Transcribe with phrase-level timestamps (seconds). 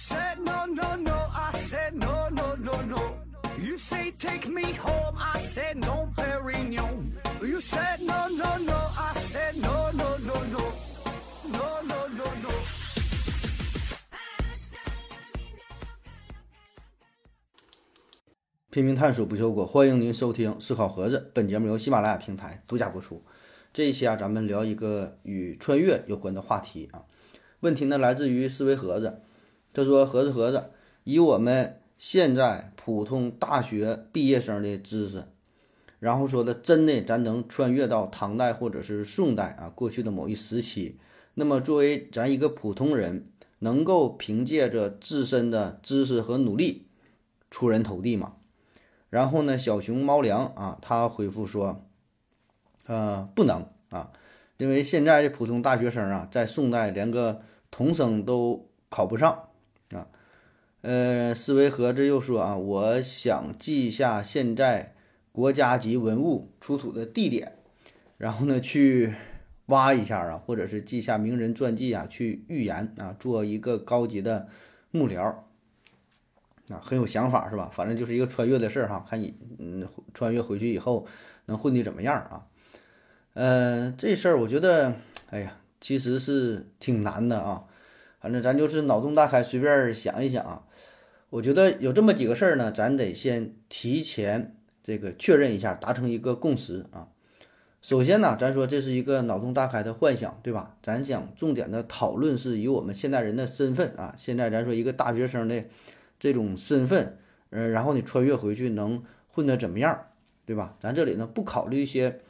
[0.00, 3.18] said no no no, I said no no no no.
[3.58, 7.12] You say take me home, I said no, Perignon.
[7.42, 10.72] You said no no no, I said no no no no,
[11.52, 12.50] no no no no.
[18.70, 21.30] 拼命探索不求果，欢迎您收听思考盒子。
[21.34, 23.22] 本节目由喜马拉雅平台独家播出。
[23.72, 27.04] 这一期啊，咱们聊一个与穿越有关的话题啊。
[27.60, 29.20] 问题呢来自于思维盒子，
[29.72, 30.70] 他说：“盒子盒子，
[31.04, 35.24] 以我们现在普通大学毕业生的知识，
[35.98, 40.98] 然后说的真的，咱能穿越到唐代或者是宋代啊，过去的某一时期。
[41.34, 43.24] 那么作为咱一个普通人，
[43.60, 46.86] 能够凭借着自身的知识和努力
[47.50, 48.34] 出人头地吗？”
[49.10, 51.84] 然后呢，小熊猫粮啊，他回复说，
[52.86, 54.12] 呃，不能啊，
[54.56, 57.40] 因为现在的普通大学生啊，在宋代连个
[57.72, 59.48] 童生都考不上
[59.92, 60.06] 啊。
[60.82, 64.94] 呃，思维盒子又说啊，我想记下现在
[65.32, 67.52] 国家级文物出土的地点，
[68.16, 69.14] 然后呢去
[69.66, 74.48] 挖一下啊，或者是记下名人传记啊，去预言啊，做一个高级的
[74.90, 75.34] 幕僚。
[76.70, 77.68] 啊，很有想法是吧？
[77.74, 81.04] 反正就是一个穿越的事儿哈，看你嗯，穿越回去以后
[81.46, 82.46] 能混的怎么样啊？
[83.34, 84.94] 呃，这事儿我觉得，
[85.30, 87.64] 哎呀，其实是挺难的啊。
[88.20, 90.64] 反正咱就是脑洞大开，随便想一想啊。
[91.30, 97.08] 我觉得有这么几个事儿呢，咱得先提前这个确认一下，达成一个共识啊。
[97.82, 100.76] 首先呢，咱说这是一个脑洞大开的幻想，对吧？
[100.82, 105.64] 咱想重点的讨论是以我们现代人的身份啊，现在咱说一个大学生的。
[106.22, 107.16] 这种身份，
[107.48, 109.98] 嗯，然后你穿越回去能混得怎么样，
[110.44, 110.76] 对吧？
[110.78, 112.20] 咱这里呢不考虑一些，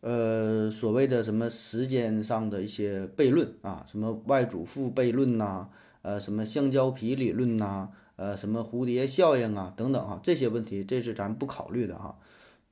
[0.00, 5.68] 呃，所谓的什么时间上的一些悖论啊，什么外祖父悖论呐，
[6.02, 12.16] 呃，什么香蕉皮理论呐，呃，什么蝴蝶效应啊等等啊，这些问题这是咱不考虑的哈。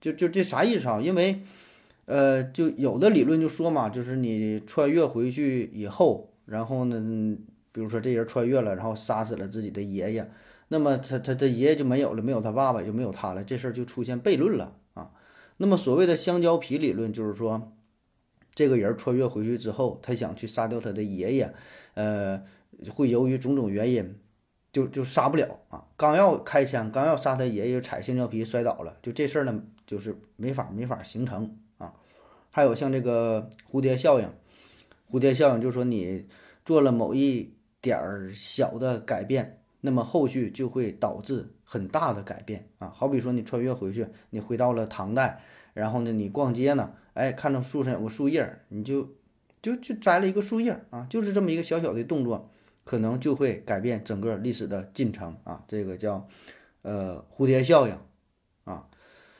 [0.00, 1.00] 就就这啥意思啊？
[1.00, 1.42] 因为，
[2.04, 7.36] 呃，就有的理论就说嘛，就是你穿越回去以后，然后呢，
[7.72, 10.31] 比如说这人穿越了，然后杀死了自己的爷爷。
[10.69, 14.76] 那么他他他爷爷就没有了，没有他爸爸，就没有他了，这事儿就出现悖论了。
[15.58, 17.72] 那么所谓的香蕉皮理论，就是说，
[18.54, 21.54] 这个人穿越回去之后，他想去杀掉他的爷爷，
[21.94, 22.42] 呃，
[22.94, 24.18] 会由于种种原因，
[24.72, 25.88] 就就杀不了啊。
[25.96, 31.94] 刚要开枪，刚要杀他爷爷，踩香蕉皮摔倒了，就这事儿呢，就是没法没法形成啊。
[32.50, 34.30] 还有像这个蝴蝶效应，
[35.10, 36.26] 蝴蝶效应就是说你
[36.64, 39.62] 做了某一点儿小的改变。
[39.86, 45.41] 那么后续就会导致很大的改变啊，好比说你穿越回去，你回到了唐代，
[45.74, 49.14] 然后呢，你逛街呢，哎，看到树上有个树叶，你就
[49.62, 52.50] 就就摘了一个树叶啊，就是这么一个小小的动作，
[52.82, 56.28] 可能就会改变整个历史的进程啊，这个叫
[56.82, 57.97] 呃蝴蝶效应
[58.64, 58.88] 啊，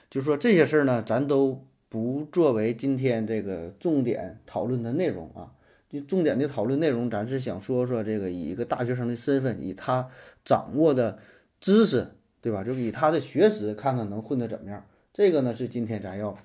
[0.09, 5.53] 就说这些事儿呢，咱都不作为今天这个重点讨论的内容啊。
[6.01, 10.09] 重点的讨论内容，咱是想说说这个以一个大学生的身份，以他
[10.45, 11.19] 掌握的
[11.61, 12.09] 知识，
[12.41, 12.65] 对吧？
[12.65, 14.85] 就以他的学识，看看能混得怎么样。
[15.13, 16.37] 这个呢是今天咱要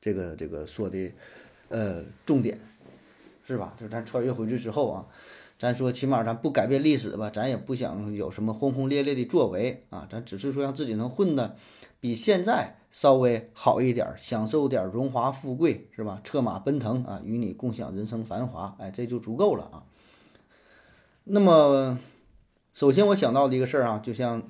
[0.00, 1.12] 这个这个说的
[1.68, 2.58] 呃重点，
[3.46, 3.76] 是吧？
[3.78, 5.06] 就咱穿越回去之后啊，
[5.58, 11.56] 咱说起码咱不改变历史吧，咱也不想有什么轰轰烈烈的作为啊，咱只是说让自己能混的
[12.00, 12.76] 比现在。
[12.94, 16.20] 稍微好一点，享受点荣华富贵，是吧？
[16.22, 19.82] 策马奔腾啊，与你共享人生繁华，哎，这就足够了啊。
[21.24, 21.98] 那么，
[22.72, 24.44] 首先我想到的一个事儿啊，就像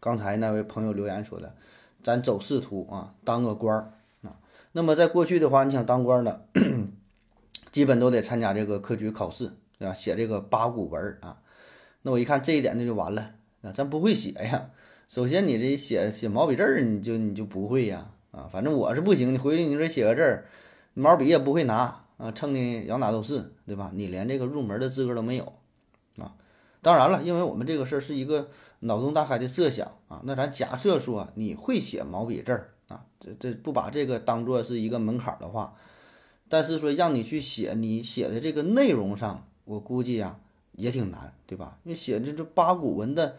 [0.00, 1.54] 刚才那位朋友留言说的，
[2.02, 3.92] 咱走仕途啊，当个官儿
[4.22, 4.40] 啊。
[4.72, 6.44] 那么在过去的话，你想当官的，
[7.70, 9.94] 基本都得参加这个科举考试，对吧？
[9.94, 11.38] 写这个八股文啊。
[12.02, 14.70] 那我一看这一点，那就完了啊，咱不会写呀。
[15.12, 18.12] 首先，你这写写毛笔字儿，你就你就不会呀？
[18.30, 19.34] 啊，反正我是不行。
[19.34, 20.46] 你回去你说写个字儿，
[20.94, 23.92] 毛笔也不会拿啊，蹭的摇哪都是，对吧？
[23.94, 25.52] 你连这个入门的资格都没有
[26.16, 26.32] 啊。
[26.80, 28.48] 当然了，因为我们这个事儿是一个
[28.80, 30.22] 脑洞大开的设想啊。
[30.24, 35.74] 那咱假设说你会写毛笔字儿啊，这这不把这个当做是一个门槛的话，
[36.48, 40.40] 但是说让你去写你写的这个内容上，我估计呀
[40.72, 41.76] 也挺难，对吧？
[41.82, 43.36] 你写这这八股文的。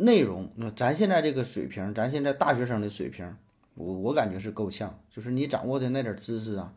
[0.00, 3.36] 内容，那咱现在这个水平，咱现在大学生的水平，
[3.74, 4.98] 我我感觉是够呛。
[5.10, 6.72] 就是你掌握的那点知识啊，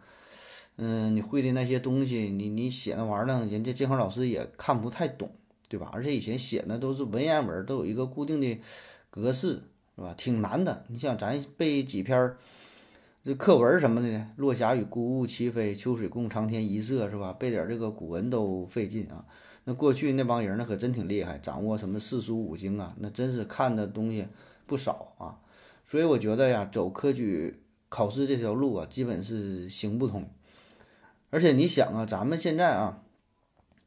[0.75, 5.31] 嗯，你会的那些东西，你你写那玩意儿呢，人家监考老师也看不太懂，
[5.69, 5.89] 对吧？
[5.93, 8.59] 而且以前写的都是文言文，都有一个固定的
[9.09, 9.61] 格式，
[9.95, 10.13] 是吧？
[10.17, 10.83] 挺难的。
[10.89, 12.33] 你像咱背几篇
[13.23, 17.31] 这课文什么的，落霞与孤鹜齐飞，秋水共长天一色，是吧？
[17.31, 19.23] 背点这个古文都费劲啊。
[19.65, 24.27] 那过去那帮人那可真挺厉害，掌握什么四书五经啊，那真是看的东西
[24.65, 25.39] 不少啊。
[25.85, 30.29] 所以我觉得呀，走科举考试这条路啊，基本是行不通。
[31.29, 33.03] 而且你想啊，咱们现在啊，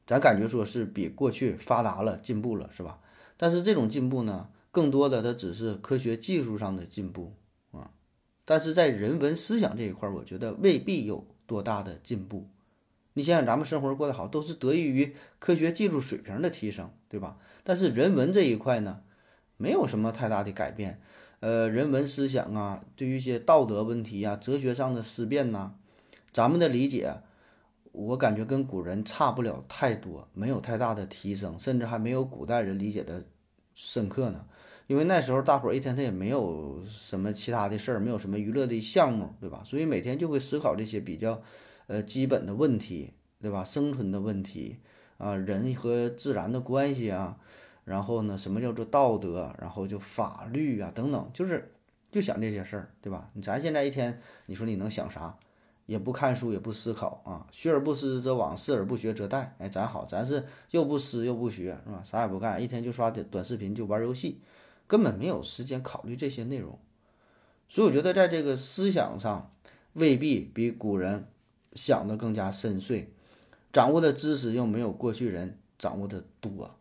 [0.07, 3.01] 咱感觉说是比过去发达了、进步了，是吧？
[3.37, 7.35] 但是这种进步呢，更多的它只是科学技术上的进步
[7.73, 7.91] 啊。
[8.45, 12.49] 但是在人文思想这一块，我觉得未必有多大的进步。
[13.17, 17.39] 你想想，咱们生活过得好，都是得益于科学技术水平的提升，对吧？
[17.65, 19.01] 但是人文这一块呢，
[19.57, 21.01] 没有什么太大的改变。
[21.41, 25.73] 呃，人文思想啊，对于一些道德问题啊、哲学上的思辨呐，
[26.31, 27.23] 咱们的理解，
[27.93, 33.25] 我感觉跟古人差不了太多，没有太大的提升，甚至还没有古代人理解的
[33.75, 34.45] 深刻呢。
[34.89, 39.63] 因为那时候大伙儿一天他也没有什么其他的事儿，没有什么娱乐的项目，对吧？
[39.65, 41.43] 所以每天就会思考这些比较。
[41.87, 43.65] 呃，基本的问题，对吧？
[43.65, 44.79] 生存的问题
[45.19, 47.39] 啊，人和自然的关系啊，
[47.85, 49.55] 然后呢，什么叫做道德？
[49.61, 51.73] 然后就法律啊，等等，就是
[52.11, 53.31] 就想这些事儿，对吧？
[53.43, 55.39] 咱现在一天，你说你能想啥？
[55.87, 59.51] 也不看书，也不思考啊，学而不思则罔，思而不学则殆。
[59.59, 62.03] 哎，咱好，咱是又不思又不学，是吧？
[62.03, 64.41] 啥也不干，一天就刷短视频，就玩游戏，
[64.89, 66.77] 根本没有时间考虑这些内容。
[67.69, 69.53] 所以我觉得，在这个思想上，
[69.93, 71.29] 未必比古人。
[71.77, 73.07] 想的更加深邃，
[73.73, 76.75] 掌握的知识又没有过去人掌握的多，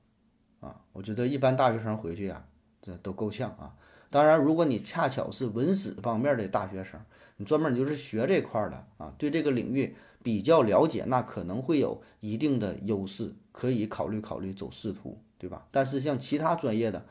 [0.62, 2.48] 啊，我觉得一般大学生回去呀，
[2.82, 3.76] 这都够呛啊。
[4.10, 7.00] 当然，如果你恰巧是文史方面的大学生，
[7.36, 9.94] 你专门你就是学这块的啊，对这个领域
[10.24, 15.68] 比较了解，那可能会有一定的优势，可以考虑考虑走仕途，对吧？
[15.70, 17.06] 但是像其他专业的，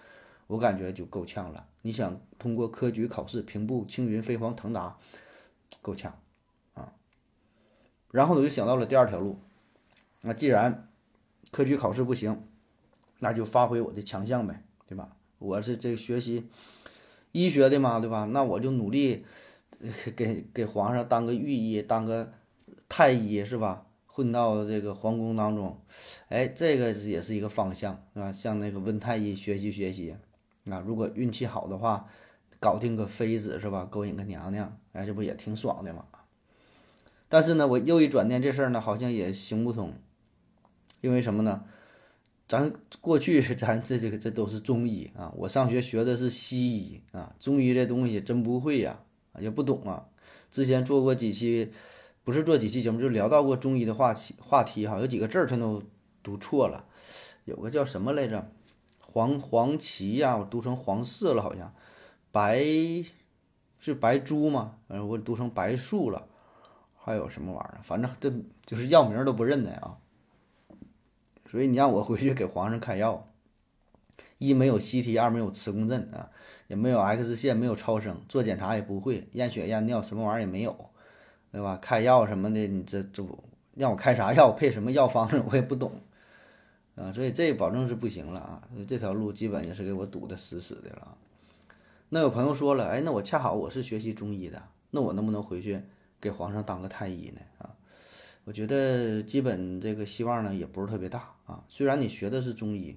[0.46, 1.66] 我感觉就够呛了。
[1.82, 4.96] 你想通过科举考试平步青云飞黄腾达，
[5.82, 6.18] 够呛。
[8.14, 9.40] 然后我就想到了第二条路，
[10.20, 10.86] 那既然
[11.50, 12.46] 科举考试不行，
[13.18, 15.16] 那就发挥我的强项呗，对吧？
[15.40, 16.48] 我是这学习
[17.32, 18.26] 医学的嘛，对吧？
[18.26, 19.26] 那我就努力
[20.14, 22.32] 给给皇上当个御医，当个
[22.88, 23.88] 太医，是吧？
[24.06, 25.76] 混到这个皇宫当中，
[26.28, 28.30] 哎，这个也是一个方向，是吧？
[28.30, 30.14] 向那个温太医学习学习。
[30.70, 32.06] 啊，如果运气好的话，
[32.60, 33.84] 搞定个妃子，是吧？
[33.90, 36.04] 勾引个娘娘，哎，这不也挺爽的吗？
[37.34, 39.92] 但是呢，我又一转念，这事儿呢好像也行不通，
[41.00, 41.64] 因为什么呢？
[42.46, 49.00] 咱过去咱这这个这都是中医啊，我上学学的是西医啊，中医这东西真不会呀，
[49.40, 50.06] 也不懂啊。
[50.48, 51.72] 之前做过几期，
[52.22, 55.82] 不是做几期节目，就聊到过中医的话题话题哈，有几个字儿全都
[56.22, 56.86] 读错了，
[57.46, 58.48] 有个叫什么来着？
[59.00, 61.74] 黄黄芪呀，我读成黄氏了，好像
[62.30, 62.64] 白
[63.80, 66.28] 是白珠嘛，嗯，我读成白术了。
[67.04, 67.80] 还有什么玩意儿？
[67.82, 68.32] 反正这
[68.64, 69.98] 就是药名都不认得啊。
[71.50, 73.28] 所以你让我回去给皇上开药，
[74.38, 76.30] 一没有 CT，二没有磁共振啊，
[76.66, 80.74] 也没有 X 线，没有超声，做检查也不会，验血验尿什么玩意儿也没有，
[81.52, 81.76] 对吧？
[81.76, 83.22] 开药什么的，你这这
[83.74, 85.92] 让我开啥药，配什么药方子， 我也不懂
[86.96, 87.12] 啊。
[87.12, 88.62] 所以这保证是不行了啊。
[88.88, 91.18] 这条路基本也是给我堵得死死的了。
[92.08, 95.82] 那有朋友说了，哎，那我恰好我是学习中医的，那我能不能回去？
[96.24, 97.76] 给皇上当个太医呢啊，
[98.44, 101.62] 我觉得基本这个希望呢也不是特别大啊。
[101.68, 102.96] 虽然你学的是中医，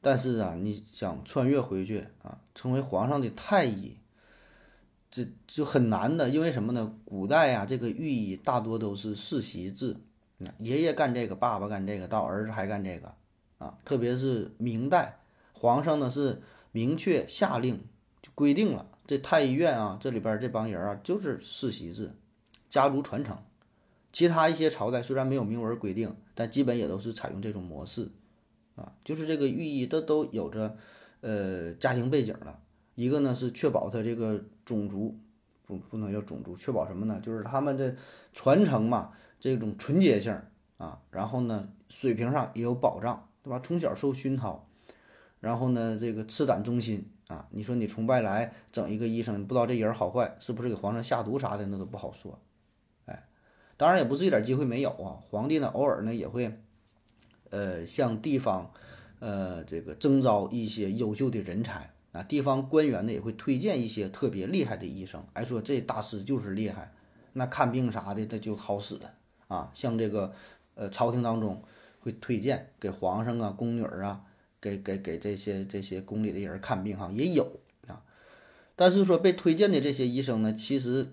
[0.00, 3.96] 但是啊，你想穿越回去啊，成为皇上的太医，
[5.08, 6.28] 这就很难的。
[6.30, 6.92] 因为什么呢？
[7.04, 9.96] 古代啊，这个御医大多都是世袭制，
[10.58, 13.14] 爷爷干这个，爸爸干这个，到儿子还干这个
[13.58, 13.78] 啊。
[13.84, 15.20] 特别是明代，
[15.52, 17.80] 皇上呢是明确下令
[18.20, 22.10] 就规定了，这太医院啊，这里边这帮人啊就是世袭制。
[22.72, 23.36] 家族传承，
[24.14, 28.10] 其他一些朝代虽然没有明文规定，但基本也都是采用这种模式，
[28.76, 30.74] 啊，就是这个寓意都都有着，
[31.20, 32.60] 呃，家庭背景了。
[32.94, 35.18] 一个呢是确保他这个种族
[35.66, 37.20] 不不能叫种族，确保什么呢？
[37.22, 37.94] 就是他们的
[38.32, 40.34] 传承嘛，这种纯洁性
[40.78, 43.60] 啊，然后呢水平上也有保障，对吧？
[43.62, 44.66] 从小受熏陶，
[45.40, 52.38] 然后呢这个赤胆忠心啊，你说你从外来整一个医生，你不知道这人好坏，是不是给皇上下毒啥的，那都不好说。
[53.76, 56.58] 当然也不是一点机会没有啊，皇帝呢偶尔呢也会，
[57.50, 58.72] 呃向地方，
[59.18, 66.92] 呃这个征召一些优秀的人才啊，地方官员呢也会推荐一些特别厉害的医生，哎说这大师就是厉害，
[67.32, 68.98] 那看病啥的他就好使
[69.48, 70.32] 啊，像这个
[70.74, 71.62] 呃朝廷当中
[72.00, 74.24] 会推荐给皇上啊宫女啊，
[74.60, 77.60] 给给给这些这些宫里的人看病哈也有，
[78.74, 81.06] 但是说被推荐的这些医生呢，其实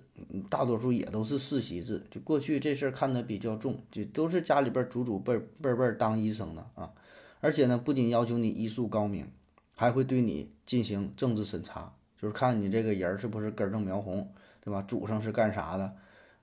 [0.50, 2.04] 大多数也都是世袭制。
[2.10, 6.94] 就过去这事儿看得比较重，就都是家里边祖祖辈辈辈当医生的啊。
[7.42, 9.30] 而且呢，不仅要求你医术高明，
[9.75, 14.82] 还会对你进行政治审查，就是看你这个人是不是根正苗红，对吧？
[14.82, 15.94] 祖上是干啥的，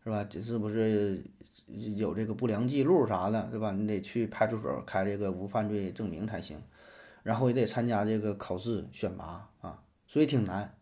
[0.05, 0.23] 是吧？
[0.25, 1.25] 这是不是
[1.97, 3.73] 有这个不良记录啥的，对吧？
[3.73, 6.63] 你得去派出所开这个无犯罪证明才行，
[7.23, 10.76] 然后也得参加这个考试选拔啊，所以挺难。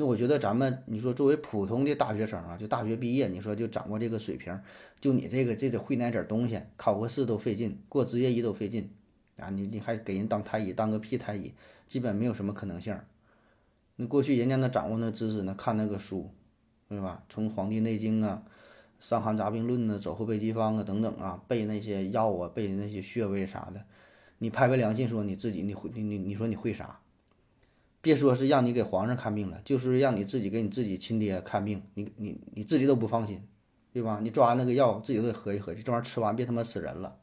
[0.00, 4.56] 那我觉得咱们你说作为普通的大学生啊，就大学毕业，你说就掌握这个水平，
[5.00, 8.88] 就你这个这得会那点东西，考个试都费劲，过职业医都费劲。
[9.38, 11.52] 啊，你你还给人当太医，当个屁太医，
[11.88, 12.96] 基本没有什么可能性。
[13.96, 16.30] 那过去人家那掌握那知识呢，看那个书，
[16.88, 17.24] 对吧？
[17.28, 18.44] 从《黄帝内经》啊，
[19.00, 23.84] 《伤寒杂病论》呢，《走后备急方》啊等等啊，背那些药啊，背那些穴位啥的。
[24.38, 27.00] 你拍拍良心说你自己，你会你你你说你会啥？
[28.00, 33.46] 别说是让你给皇上看病了，就是让你自己给你自己亲爹看病，你你你自己都不放心，
[33.92, 34.20] 对吧？
[34.22, 37.16] 你抓那个药，自己都得合计合计，这玩意儿吃完别他妈死人了，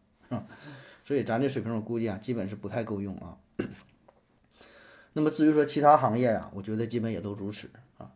[1.04, 3.38] 所以咱这水平，我估计啊，基本是不太够用啊。
[5.14, 8.12] 那么至于说其他行业呀，我觉得基本也都如此啊。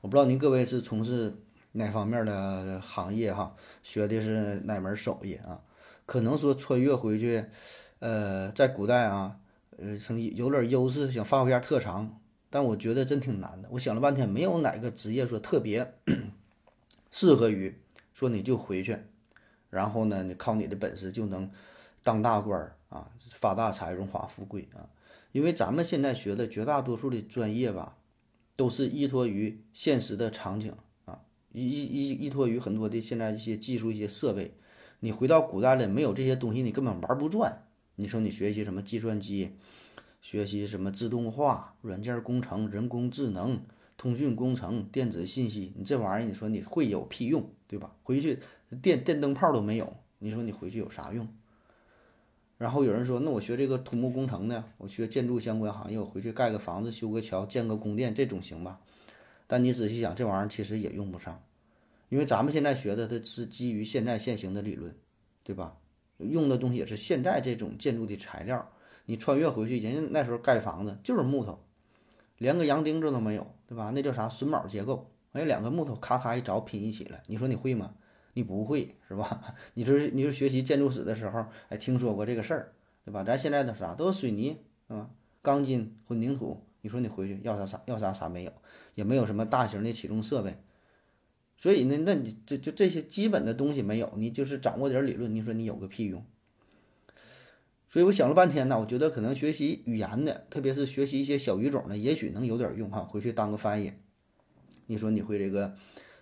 [0.00, 1.32] 我不知道您各位是从事
[1.72, 5.60] 哪方面的行业哈，学的是哪门手艺啊？
[6.06, 7.44] 可能说穿越回去，
[8.00, 9.38] 呃，在古代啊，
[9.80, 12.20] 呃，成有点优势，想发挥下特长，
[12.50, 13.68] 但我觉得真挺难的。
[13.72, 15.94] 我想了半天，没有哪个职业说特别
[17.10, 17.80] 适合于
[18.12, 18.98] 说你就回去，
[19.70, 21.50] 然后呢，你靠你的本事就能。
[22.02, 24.88] 当大官儿啊，发大财，荣华富贵啊！
[25.32, 27.98] 因为咱们现在学的绝大多数的专业吧，
[28.56, 30.72] 都是依托于现实的场景
[31.04, 31.20] 啊，
[31.52, 34.54] 依依依依托于很多的现在一些技术、一些设备。
[35.00, 37.66] 你回到古代了，没有这些东西，你根本玩不转。
[37.96, 39.58] 你说你学习什么计算机，
[40.20, 43.62] 学习什么自动化、软件工程、人工智能、
[43.96, 47.96] 通讯工程、电子信息，你这玩意儿，你说你会有屁用，对吧？
[48.02, 48.38] 回去
[48.82, 51.26] 电电灯泡都没有，你说你回去有啥用？
[52.58, 54.66] 然后有人说，那我学这个土木工程呢？
[54.76, 58.80] 我学建筑相关行业，我回去盖个房子、修个桥、建个宫殿，这种行吧？
[59.46, 61.42] 但你仔细想，这玩意儿其实也用不上，
[62.10, 64.94] 因为咱们现在学的，它是基于现在现行的理论，
[65.42, 65.78] 对吧？
[66.18, 68.70] 用的东西也是现在这种建筑的材料。
[69.06, 71.58] 你穿越回去，人家那时候盖房子就是木头，
[72.38, 73.90] 连个洋钉子都没有，对吧？
[73.94, 75.10] 那叫啥榫卯结构？
[75.32, 77.94] 哎，两个木头咔咔一凿拼一起了，你说你会吗？
[78.34, 79.54] 你不会是吧？
[79.74, 82.72] 你说你说学习建筑史的时候，哎，听说过这个事儿，
[83.04, 83.24] 对吧？
[83.24, 85.10] 咱现在的啥都是水泥，是吧？
[85.42, 88.52] 钢筋混凝土，你说你回去要啥啥要啥啥没有，
[88.94, 90.58] 也没有什么大型的起重设备，
[91.56, 96.24] 所以呢，那你这就这些基本的东西没有，你就是掌握点理论，你说你有个屁用？
[97.90, 103.92] 所以我想了半天呢，我觉得可能学习语言的，特别是学习一些小语种的，也许能有点用哈，回去当个翻译。
[104.86, 105.74] 你说你会这个？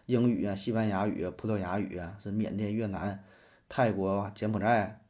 [0.06, 3.22] 英语啊，西班牙语啊，葡萄牙语啊，是缅甸、越南、
[3.68, 5.02] 泰国、柬埔寨，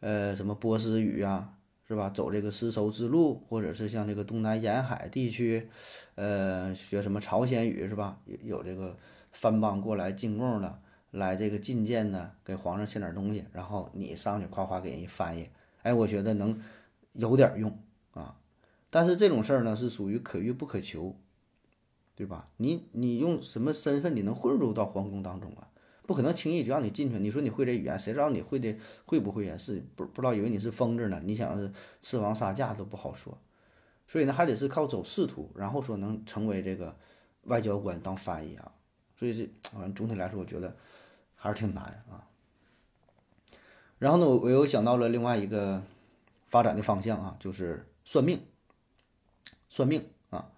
[0.00, 1.52] 呃，什么波斯语啊，
[1.86, 2.10] 是吧？
[2.10, 5.70] 走这个丝绸之路，或者是像这个东南沿海地区，
[6.16, 8.18] 呃，学什么朝鲜语是吧？
[8.24, 8.98] 有有这个
[9.30, 10.80] 藩邦过来进贡的，
[11.12, 15.48] 来这个觐见的，给皇上献点东西，然后你上去夸夸给人翻译，
[15.82, 16.60] 哎，我觉得能
[17.12, 17.82] 有点用
[18.12, 18.36] 啊。
[18.90, 21.16] 但是这种事儿呢，是属于可遇不可求。
[22.16, 22.50] 对吧？
[22.58, 25.70] 你你用什么身份你能混入到皇宫当中啊？
[26.06, 27.18] 不可能轻易就让你进去。
[27.18, 29.56] 你说你会这语言，谁知道你会的会不会啊？
[29.56, 31.18] 是不不知道以为你是疯子呢？
[31.24, 31.72] 你想是
[32.02, 33.38] 刺王杀驾都不好说。
[34.06, 36.94] 所以呢，还得是靠走仕途，然后说能成为这个
[37.44, 38.70] 外交官当翻译啊。
[39.16, 40.76] 所以这反正总体来说，我觉得
[41.36, 42.28] 还是挺难啊。
[44.00, 45.82] 然后呢，我又想到了另外一个
[46.48, 48.40] 发展的方向啊，就是算命，
[49.68, 50.50] 算命啊。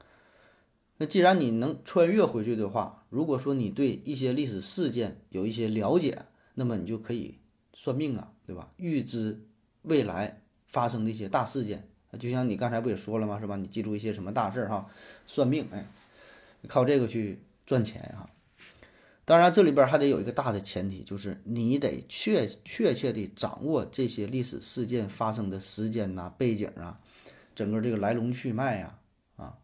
[0.98, 7.38] 那既然你能穿越回去的话，如果说你对一些历史事件有一些了解，那么你就可以
[7.74, 8.70] 算命啊，对吧？
[8.76, 9.44] 预知
[9.82, 11.88] 未来发生的一些大事件，
[12.20, 13.40] 就像你刚才不也说了吗？
[13.40, 13.56] 是吧？
[13.56, 14.88] 你记住一些什么大事儿哈？
[15.26, 15.84] 算命，哎，
[16.68, 18.30] 靠这个去赚钱哈。
[19.32, 27.00] 当然，这里边还得有一个大的前提，就是你得确确切的掌握这些历史事件发生的时间呐、背景啊、
[27.54, 28.98] 整个这个来龙去脉呀
[29.36, 29.56] 啊。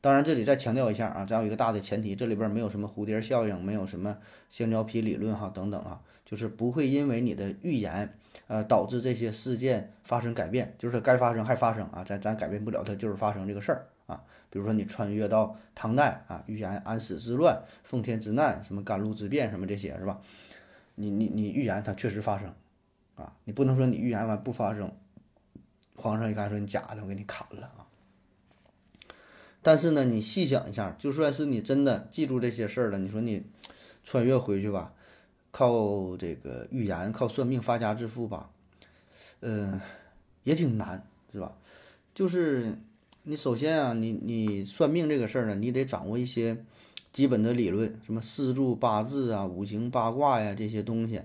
[0.00, 4.16] 当然，这里再强调一下啊，咱有一个大的前提，这里边没有什么蝴蝶效应，没有什么
[4.48, 8.14] 香蕉皮理论哈，等等啊，就是不会因为你的预言，
[8.46, 14.24] 呃，导致这些事件发生改变，就是该发生还发生啊，咱咱改变不了它，就是发生这个事儿啊。
[14.50, 20.20] 比如说你穿越到唐代啊，预言安史之乱、奉天之难、什么甘露之变什么这些是吧？
[20.96, 22.52] 你你你预言它确实发生
[23.14, 24.92] 啊，你不能说你预言完不发生，
[25.94, 27.86] 皇上一看说你假的，我给你砍了啊。
[29.62, 33.44] 但是呢，你细想一下，就算是你真的记住这些事儿了，你说你
[34.02, 34.94] 穿越回去吧，
[35.52, 38.50] 靠这个预言、靠算命发家致富吧，
[39.40, 39.80] 嗯，
[40.42, 41.56] 也挺难，是吧？
[42.12, 42.76] 就是
[43.22, 46.64] 你首先啊，你你算命这个事儿呢，你得掌握一些
[47.12, 51.20] 基本的理论，什么四柱八字啊、五行八卦呀这些东西，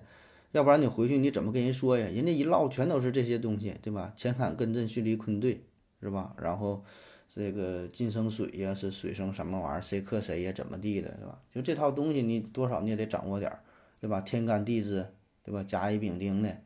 [0.52, 2.08] 要不然你回去你怎么跟人说呀？
[2.08, 4.14] 人家一唠全都是这些东西，对吧？
[4.18, 5.62] 乾坎艮震巽离坤兑，
[6.02, 6.36] 是吧？
[6.40, 6.84] 然后。
[7.38, 9.82] 这个金生水呀，是水生什么玩意儿？
[9.82, 10.54] 谁克谁呀？
[10.54, 11.38] 怎么地的，是吧？
[11.54, 13.60] 就这套东西，你多少你也得掌握点儿，
[14.00, 14.22] 对吧？
[14.22, 15.06] 天干地支，
[15.44, 15.62] 对吧？
[15.62, 16.58] 甲乙丙丁的，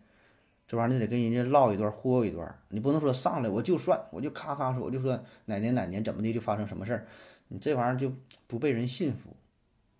[0.70, 2.60] 这玩意儿你得跟人家唠一段，忽悠一段。
[2.70, 7.08] 你不能说上来我就算，我就咔咔说，我就说哪年哪年怎么的就发生什么事儿，
[7.48, 8.14] 你这玩意儿就
[8.46, 9.36] 不被人信服，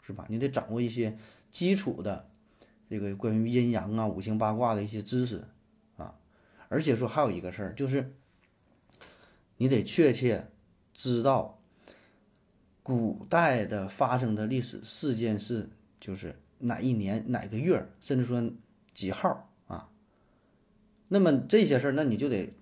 [0.04, 0.28] 是吧？
[0.30, 1.18] 你得掌握一些
[1.50, 2.30] 基础的
[2.88, 5.44] 这个关于阴阳啊、五行八卦的一些知识
[5.98, 6.14] 啊。
[6.68, 8.14] 而且说还有一个事儿，就是
[9.58, 10.48] 你得确切。
[10.92, 11.62] 知道
[12.84, 18.52] 古代的发生的历史事件是就是哪一年哪个月，甚至说
[18.94, 19.49] 几号？
[21.10, 22.54] 那么这些事儿，那你就得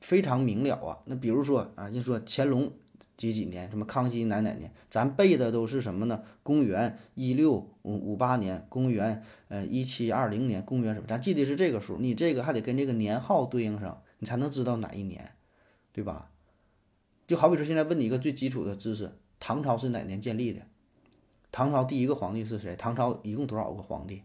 [0.00, 1.02] 非常明了啊。
[1.04, 2.72] 那比如说啊，就说乾隆
[3.16, 6.22] 几几年，什么康熙哪哪年，咱背的都是什么呢？
[6.42, 11.06] 公元一六五五八年，公元呃一七二零年，公元什么？
[11.06, 15.32] 咱记得是这个数，你这个还得跟这个年号对应上，你才能知道哪一年，
[15.92, 16.30] 对吧？
[17.26, 20.62] 就好比说，现在问你一个最基础的知识：唐朝是哪年建立的？
[21.50, 22.76] 唐朝第一个皇帝是谁？
[22.76, 24.22] 唐朝一共多少个皇帝？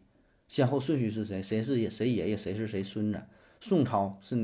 [0.47, 1.41] 先后顺序是谁？
[1.43, 1.89] 谁是爷？
[1.89, 2.37] 谁爷爷？
[2.37, 3.23] 谁是谁孙子？
[3.59, 4.35] 宋朝是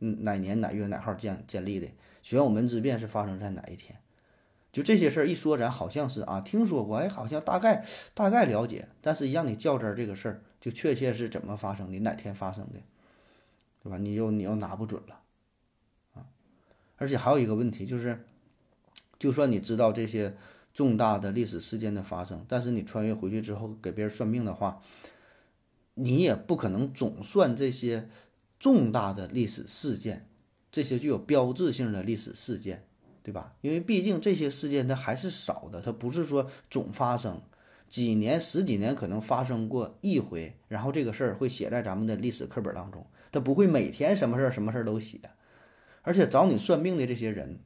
[0.00, 1.88] 嗯哪年哪月哪号建建立的？
[2.22, 3.98] 玄武门之变是发生在哪一天？
[4.70, 12.80] 就这些事儿一说，咱好像是啊听说过，哎，好像大概大概了解，但是一让你较真儿，这个事儿就确切是怎么发生的，哪天发生的，
[13.82, 13.98] 对吧？
[13.98, 15.20] 你又你又拿不准了
[16.14, 16.24] 啊。
[16.96, 18.24] 而且还有一个问题就是，
[19.18, 20.34] 就算你知道这些
[20.72, 24.80] 重大的历史事件的发生，但是你穿越回去之后给别人算命的话，
[25.94, 28.08] 你也不可能总算这些
[28.62, 30.28] 重大的历史事件，
[30.70, 32.84] 这些具有标志性的历史事件，
[33.24, 33.54] 对吧？
[33.60, 37.42] 因为毕竟这些事件它还是少的，它不是说总发生，
[37.88, 45.18] 几年、十几年可能发生过一回，然后这个事儿会写在咱们的历史课本当中，它不会每天什么事儿、什么事儿都写。
[46.02, 47.58] 而且找你算命的这些人，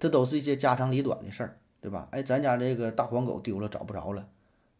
[0.00, 2.08] 这都是一些家长里短的事儿，对吧？
[2.10, 4.28] 哎，咱家这个大黄狗丢了，找不着了，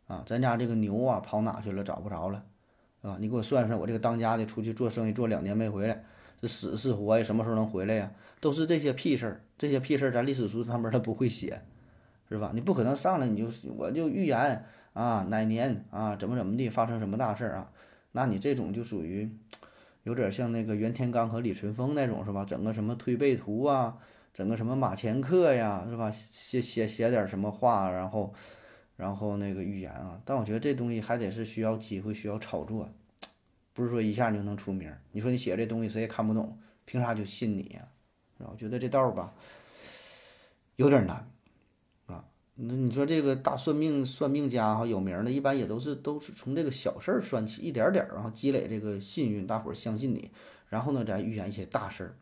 [0.08, 2.44] 啊，咱家这个牛啊跑哪去了，找不着了，
[3.06, 6.02] 啊，你给我算算，我这个当家的出去做生意做两年没回来，
[6.40, 7.22] 是死是活呀？
[7.22, 8.10] 什么时候能回来呀？
[8.40, 11.62] 都是这些屁事儿，这些屁事儿，咱历史书上面他不会写，
[12.28, 12.50] 是吧？
[12.54, 17.70] 你不可能上来你就我就预言啊哪年啊怎么怎么地发生什么大事儿啊？
[18.12, 19.30] 那你这种就属于。
[20.04, 22.44] 有点像那个袁天罡和李淳风那种是吧？
[22.44, 23.98] 整个什么推背图啊，
[24.32, 26.12] 整个什么马前课呀，是吧？
[26.12, 28.32] 写写写点什么话，然后，
[28.96, 30.20] 然后那个预言啊。
[30.24, 32.88] 但我觉得这东西还得是需要机会，需要炒作，
[33.72, 34.92] 不是说一下就能出名。
[35.12, 37.88] 你说你写这东西谁也看不懂，凭啥就信你呀？
[38.38, 38.50] 是吧？
[38.52, 39.32] 我觉得这道吧，
[40.76, 41.30] 有点难
[42.06, 42.24] 啊。
[42.54, 50.30] 那你说这个大算命算命家哈有名的，一般也都是都是从这个小事儿算起，一点点儿，然后积累这个信誉，大伙儿相信你，
[50.68, 52.16] 然后呢再预言一些大事儿。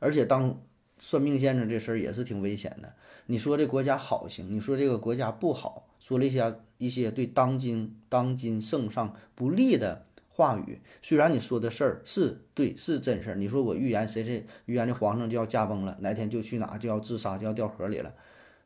[0.00, 0.60] 而且当
[1.00, 2.94] 算命先生这事儿也是挺危险的。
[3.26, 10.80] 你说这国家好行，你说这个国家不好，说了一些一些对当今当今圣上不利的话语。
[11.02, 18.14] 虽然你说的事儿是对是真事儿，你说我预言谁谁预言这皇上就要驾崩了，哪天就去哪就要自杀就要掉河里了。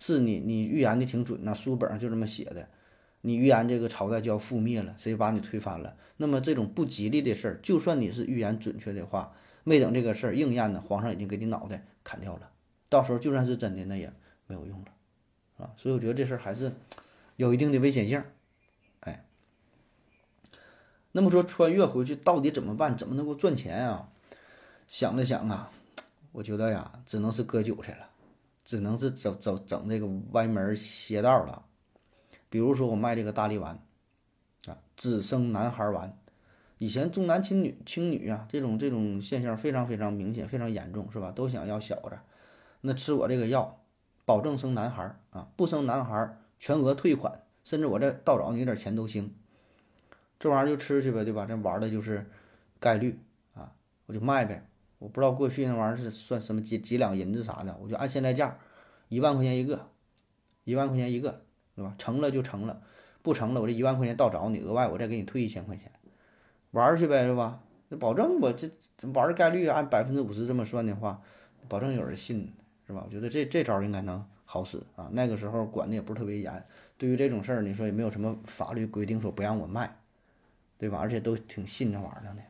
[0.01, 2.69] 是你，你预言的挺准呐，书本上就这么写的。
[3.23, 5.97] 你预言这个朝代就要覆灭了，谁把你推翻了？
[6.19, 12.53] 那么这种不吉利的事儿，就算你是预言准确的话，没等这个事儿应验呢，皇上已经给你脑袋砍掉了。
[12.89, 14.13] 到时候就算是真的，那也
[14.47, 14.87] 没有用了，
[15.57, 15.73] 啊。
[15.77, 16.71] 所以我觉得这事儿还是
[17.35, 18.23] 有一定的危险性。
[19.01, 19.25] 哎，
[21.11, 22.97] 那么说穿越回去到底怎么办？
[22.97, 24.11] 怎么能够赚钱啊？
[24.87, 25.73] 想了想啊，
[26.31, 28.11] 我觉得呀，只能是割韭菜了。
[28.67, 31.67] 只能是走走整这个歪门邪道了，
[32.49, 33.79] 比如说我卖这个大力丸，
[34.67, 36.17] 啊，只生男孩丸，
[36.79, 41.31] 以前重男轻女轻女啊，这种这种现象非常非常明显，非常严重，是吧？
[41.31, 42.19] 都想要小子，
[42.81, 43.81] 那吃我这个药，
[44.25, 49.35] 保证生男孩啊，不生男孩全额退款，甚至我再倒找你点钱都行，
[50.39, 51.47] 这玩意儿就吃去呗，对吧？
[51.47, 52.27] 这玩的就是
[52.81, 53.19] 概率
[53.55, 53.73] 啊，
[54.07, 54.67] 我就卖呗。
[54.99, 58.59] 我不知道过去那玩意儿是算什么几几两银子啥的，我就按现在价，
[59.09, 59.91] 一万块钱一个，
[60.65, 61.43] 一万块钱一个，
[61.77, 61.95] 对吧？
[61.99, 62.83] 成了就成了，
[63.23, 65.93] 不成了我这一万块钱倒找你，额外我再给你退一千块钱，
[66.75, 67.61] 玩去呗，是吧？
[67.89, 68.69] 那保证我这
[69.13, 71.23] 玩概率按百分之五十这么算的话，
[71.69, 72.53] 保证有人信，
[72.87, 73.03] 是吧？
[73.07, 75.09] 我觉得这这招应该能好使啊。
[75.13, 76.67] 那个时候管的也不是特别严，
[76.99, 79.97] 对于这种事儿，你说也没有什么法律规定说不让我卖，
[80.77, 80.99] 对吧？
[80.99, 82.43] 而且都挺信这玩意儿的，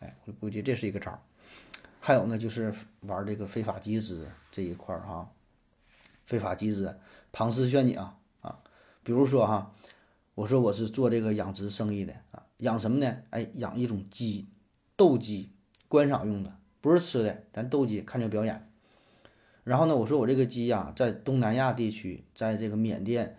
[0.00, 1.18] 哎，我估计这是一个招。
[2.00, 5.30] 还有呢，就是玩这个非法集资这一块儿哈，
[6.26, 6.98] 非法集资
[7.32, 8.58] 庞氏骗讲啊，
[9.02, 9.72] 比如说哈，
[10.34, 13.16] 我说我是做这个养殖生意的啊，养什么呢？
[13.30, 14.48] 哎，养一种鸡，
[14.96, 15.52] 斗鸡，
[15.88, 18.66] 观赏用的，不是吃的，咱斗鸡看这表演。
[19.64, 23.36] 然后呢，我说我这个鸡呀，在东南亚地区，在这个缅甸、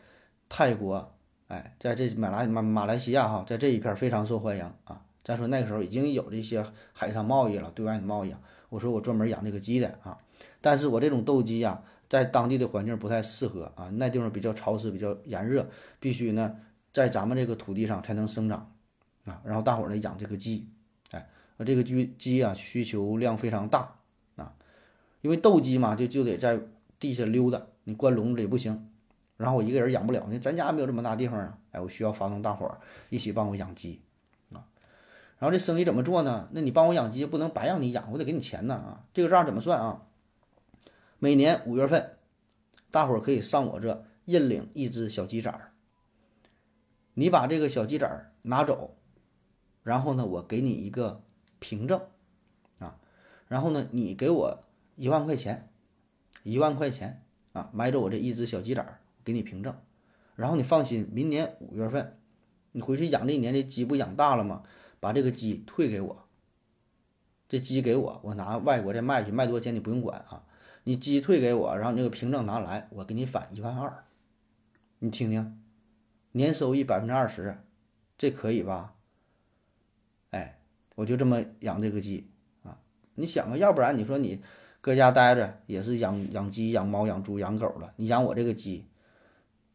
[0.48, 1.16] 泰国，
[1.48, 5.04] 哎，在这马来马马来西亚哈，在这一片非常受欢迎啊。
[5.24, 8.40] 再说那个时候已经有这些海上贸易了，对外的贸易啊。
[8.70, 10.18] 我说我专门养这个鸡的啊，
[10.62, 16.56] 但是我这种斗鸡呀，在当地的环境不太适合啊，那地方比较潮湿，比较炎热，必须呢
[16.94, 18.74] 在咱们这个土地上才能生长
[19.26, 19.42] 啊。
[19.46, 20.68] 然后大伙儿呢养这个鸡，
[21.12, 21.30] 哎，
[21.66, 23.96] 这个鸡鸡啊需求量非常大
[24.36, 24.54] 啊，
[25.22, 26.60] 因为斗鸡嘛，就就得在
[27.00, 28.90] 地下溜达，你关笼子里不行。
[29.38, 32.80] 然后我一个人养不了，那咱家没有这么大地方啊，哎，我需要发动大伙儿
[33.10, 34.02] 一起帮我养鸡
[34.52, 34.62] 啊。
[35.40, 36.48] 然后这生意怎么做呢？
[36.52, 39.04] 那你帮我养鸡不能白让你养，我得给你钱呢啊！
[39.14, 40.04] 这个账怎么算啊？
[41.18, 42.18] 每年五月份，
[42.92, 45.72] 大伙儿可以上我这认领一只小鸡崽儿。
[47.16, 48.96] 你把这个小鸡崽儿拿走，
[49.84, 51.24] 然后呢，我给你一个
[51.60, 52.02] 凭证
[52.80, 53.00] 啊，
[53.48, 54.64] 然后呢，你给我
[54.96, 55.70] 一万块钱，
[56.44, 59.76] 一万块钱啊，买走我这一只小鸡崽儿，给你凭证。
[60.36, 62.18] 然后你放心，明年五月份，
[62.72, 64.64] 你回去养这一年，这鸡不养大了吗？
[65.00, 66.28] 把这个鸡退给我，
[67.50, 70.46] 这鸡给我，我拿外国再卖去，卖多少钱你不用管啊。
[70.84, 74.04] 你鸡退给我，然后你这个凭证拿来，我给你返一万二。
[75.00, 75.62] 你听听，
[76.32, 77.64] 年收益百分之二十，
[78.18, 78.96] 这可以吧？
[80.32, 80.60] 哎，
[80.96, 82.30] 我就这么养这个鸡
[82.64, 82.78] 啊。
[83.16, 84.42] 你想啊，要不然你说你
[84.82, 88.88] 搁家待着也是养养鸡、养猫、养猪、养狗了，你养我这个鸡，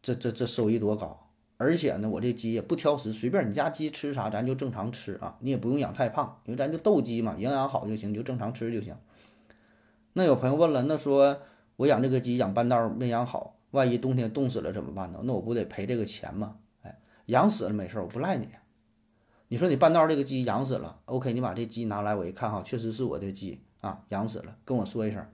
[0.02, 1.30] 这这这收益多高？
[1.58, 5.38] 而且呢，我这鸡也不挑食，随便你家鸡吃啥，咱就正常吃啊。
[5.40, 8.94] 你也不用养太胖，因为咱就斗鸡嘛，营养好就行，就正常吃就行。
[10.12, 11.40] 那有朋友问了，那说
[11.76, 15.20] 我养这个鸡养半道没养好，万一冬天冻死了怎么办呢？
[15.24, 16.56] 那我不得赔这个钱吗？
[16.82, 18.48] 哎，养死了没事，我不赖你。
[19.48, 25.26] 你说你半道这个鸡养死了，OK，你把这鸡拿来，我一看哈，确实是我的鸡啊，养死了，跟我说一声，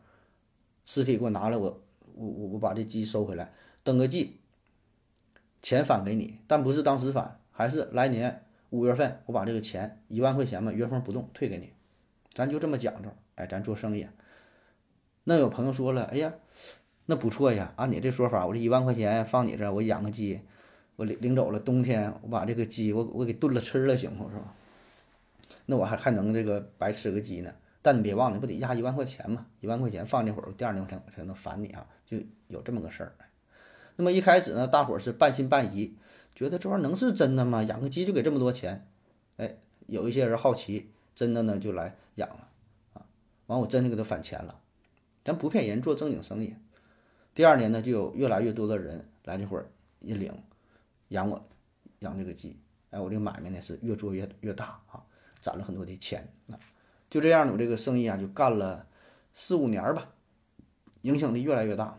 [0.85, 1.83] 尸体给我拿来，我
[2.15, 4.39] 我我我把这鸡收回来，登个记。
[5.63, 11.73] 钱返给你，但不是当时返，还是来年五月份我把这个钱一万块钱嘛原封不动退给你，
[12.35, 14.09] 咱就这么讲究，哎，咱做生意。
[15.23, 16.35] 那有朋友说了，哎呀，
[17.07, 20.41] 那不错呀，按你这说法，我这一万块钱放你这，我养个鸡，
[20.97, 24.29] 我领领走了，冬天我把这个鸡我我给炖了吃了，行不？
[24.31, 24.55] 是吧？
[25.67, 27.55] 那我还还能这个白吃个鸡呢？
[27.81, 29.47] 但你别忘了，不得压一万块钱嘛？
[29.61, 33.13] 一万块钱放那会儿，第二年我才才能返你啊，就有这么个事儿。
[33.97, 35.95] 那么一开始呢，大伙儿是半信半疑，
[36.35, 37.63] 觉得这玩意儿能是真的吗？
[37.63, 38.87] 养个鸡就给这么多钱？
[39.37, 42.49] 哎，有一些人好奇，真的呢就来养了
[42.95, 43.07] 啊。
[43.47, 44.61] 完，我真的给他返钱了。
[45.25, 46.55] 咱不骗人，做正经生意。
[47.35, 50.33] 第二年呢，就有越来越多的人来这会儿一领
[51.13, 51.43] 养我
[52.01, 52.59] 养这个鸡。
[52.91, 55.01] 哎，我这个买卖呢是越做越越大啊，
[55.41, 56.61] 攒了很多的钱啊。
[57.09, 58.87] 就这样，我这个生意啊就干了
[59.33, 60.11] 四五年吧，
[61.03, 61.99] 影响力越来越大。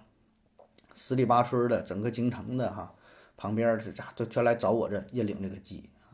[0.93, 2.93] 十里八村的整个京城的哈，
[3.35, 6.13] 旁边这家都全来找我这认领这个鸡啊。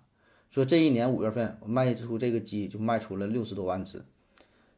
[0.50, 4.06] 说这一年五月份我卖出这个鸡就卖出了六十多万只，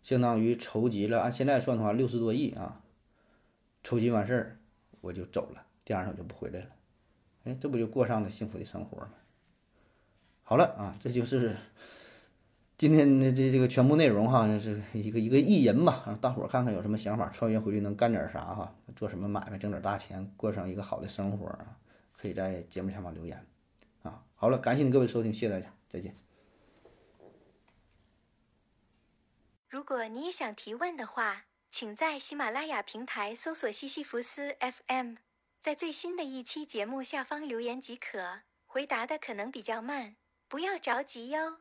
[0.02, 2.82] 相当于筹集了按现在算的话六十多亿啊。
[3.84, 4.60] 筹集完事儿
[5.02, 6.70] 我就走了，第二天我就不回来了。
[7.44, 9.14] 哎，这不就过上了幸福的生活吗？
[10.44, 11.56] 好了啊，这就是。
[12.78, 21.78] 今天的这这个全部内容哈，是一个一个艺人吧，让大伙儿看看有什么想法，穿越回去能干点啥哈，做什么买卖挣点大钱，过上一个好的生活啊，
[22.12, 23.46] 可以在节目下方留言
[24.02, 24.24] 啊。
[24.34, 26.16] 好了，感谢你各位收听，谢谢大家，再见。
[29.70, 35.18] 如果你也想提问的话，请在喜马拉雅平台搜索西西弗斯 FM，
[35.62, 38.41] 在最新的一期节目下方留言即可。
[38.65, 40.15] 回答的可能比较慢，
[40.47, 41.61] 不要着急哟。